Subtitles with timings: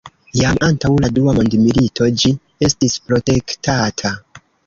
[0.37, 2.33] Jam antaŭ la dua mondmilito ĝi
[2.69, 4.15] estis protektata.